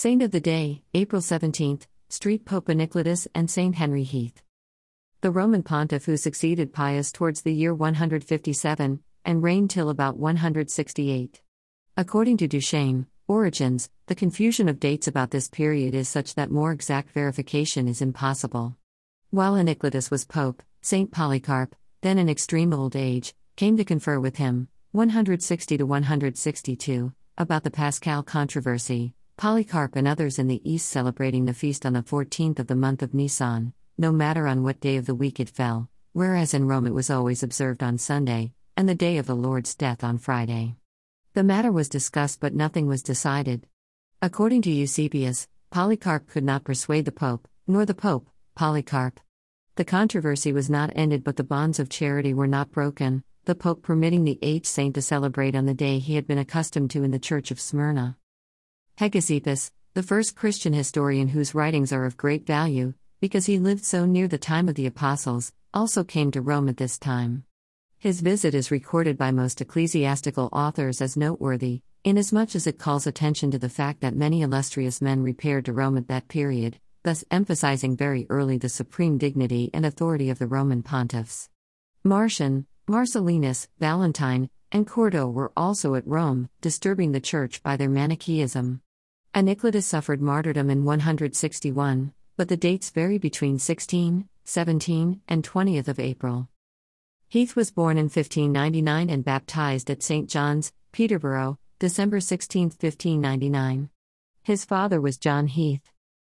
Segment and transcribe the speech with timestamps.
[0.00, 4.40] Saint of the Day, April 17th, Street Pope Aniklatus and Saint Henry Heath.
[5.22, 11.40] The Roman pontiff who succeeded Pius towards the year 157 and reigned till about 168.
[11.96, 16.70] According to Duchesne, Origins, the confusion of dates about this period is such that more
[16.70, 18.76] exact verification is impossible.
[19.30, 24.36] While Aniklatus was pope, Saint Polycarp, then in extreme old age, came to confer with
[24.36, 29.16] him, 160 to 162, about the Paschal controversy.
[29.38, 33.04] Polycarp and others in the East celebrating the feast on the 14th of the month
[33.04, 36.88] of Nisan, no matter on what day of the week it fell, whereas in Rome
[36.88, 40.74] it was always observed on Sunday, and the day of the Lord's death on Friday.
[41.34, 43.68] The matter was discussed but nothing was decided.
[44.20, 49.20] According to Eusebius, Polycarp could not persuade the Pope, nor the Pope, Polycarp.
[49.76, 53.84] The controversy was not ended but the bonds of charity were not broken, the Pope
[53.84, 57.12] permitting the aged saint to celebrate on the day he had been accustomed to in
[57.12, 58.16] the Church of Smyrna.
[58.98, 64.04] Hegesippus, the first Christian historian whose writings are of great value, because he lived so
[64.04, 67.44] near the time of the Apostles, also came to Rome at this time.
[68.00, 73.52] His visit is recorded by most ecclesiastical authors as noteworthy, inasmuch as it calls attention
[73.52, 77.96] to the fact that many illustrious men repaired to Rome at that period, thus emphasizing
[77.96, 81.48] very early the supreme dignity and authority of the Roman pontiffs.
[82.02, 88.80] Marcion, Marcellinus, Valentine, and Cerdo were also at Rome, disturbing the church by their Manichaeism.
[89.34, 96.00] Aniklatus suffered martyrdom in 161, but the dates vary between 16, 17, and 20th of
[96.00, 96.48] April.
[97.28, 100.30] Heath was born in 1599 and baptized at St.
[100.30, 103.90] John's, Peterborough, December 16, 1599.
[104.42, 105.92] His father was John Heath.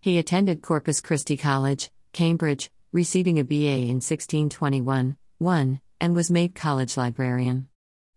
[0.00, 6.54] He attended Corpus Christi College, Cambridge, receiving a BA in 1621 1, and was made
[6.54, 7.68] college librarian.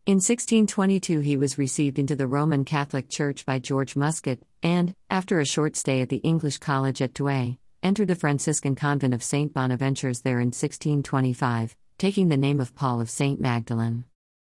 [0.07, 5.41] In 1622, he was received into the Roman Catholic Church by George Muscott, and, after
[5.41, 9.53] a short stay at the English College at Douai, entered the Franciscan convent of St.
[9.53, 13.41] Bonaventures there in 1625, taking the name of Paul of St.
[13.41, 14.05] Magdalene.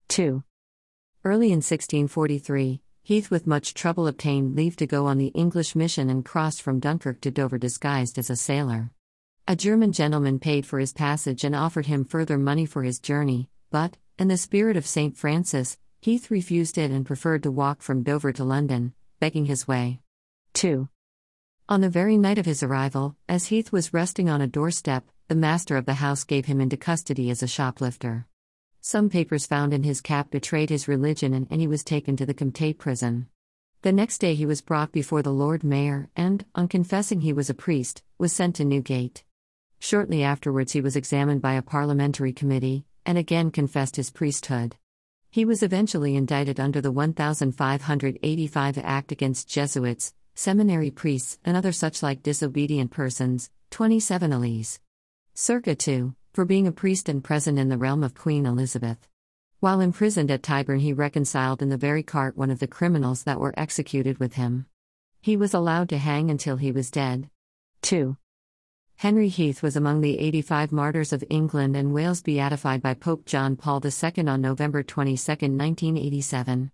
[0.08, 0.42] 2.
[1.24, 6.10] Early in 1643, Heath with much trouble obtained leave to go on the English mission
[6.10, 8.90] and crossed from Dunkirk to Dover disguised as a sailor.
[9.46, 13.50] A German gentleman paid for his passage and offered him further money for his journey,
[13.70, 15.16] but, in the spirit of St.
[15.16, 20.00] Francis, Heath refused it and preferred to walk from Dover to London, begging his way.
[20.52, 20.88] 2.
[21.68, 25.34] On the very night of his arrival, as Heath was resting on a doorstep, the
[25.34, 28.28] master of the house gave him into custody as a shoplifter.
[28.80, 32.26] Some papers found in his cap betrayed his religion and, and he was taken to
[32.26, 33.26] the Compter prison.
[33.82, 37.50] The next day he was brought before the Lord Mayor and, on confessing he was
[37.50, 39.24] a priest, was sent to Newgate.
[39.80, 44.76] Shortly afterwards he was examined by a parliamentary committee, and again confessed his priesthood.
[45.30, 52.02] He was eventually indicted under the 1585 Act against Jesuits, seminary priests, and other such
[52.02, 54.80] like disobedient persons, 27 Elise.
[55.34, 59.08] Circa 2, for being a priest and present in the realm of Queen Elizabeth.
[59.60, 63.40] While imprisoned at Tyburn, he reconciled in the very cart one of the criminals that
[63.40, 64.66] were executed with him.
[65.20, 67.30] He was allowed to hang until he was dead.
[67.82, 68.16] 2.
[68.96, 73.56] Henry Heath was among the 85 martyrs of England and Wales beatified by Pope John
[73.56, 76.70] Paul II on November 22, 1987.